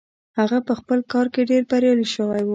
[0.39, 2.49] هغه په خپل کار کې ډېر بريالي شوی و.